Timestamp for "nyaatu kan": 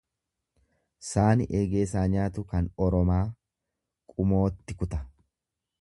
2.15-2.73